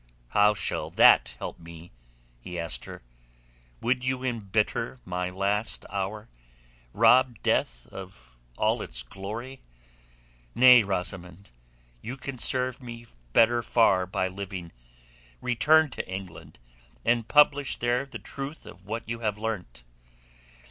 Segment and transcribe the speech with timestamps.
[0.29, 1.91] "How shall that help me?"
[2.39, 3.03] he asked her.
[3.81, 9.61] "Would you embitter my last hour—rob death of all its glory?
[10.55, 11.51] Nay, Rosamund,
[12.01, 14.71] you can serve me better far by living.
[15.39, 16.57] Return to England,
[17.05, 19.83] and publish there the truth of what you have learnt.